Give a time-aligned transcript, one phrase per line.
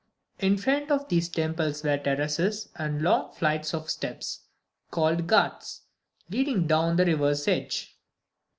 [0.39, 4.45] In front of these temples were terraces and long flights of steps,
[4.89, 5.83] called "ghats"
[6.27, 7.99] leading down to the river's edge.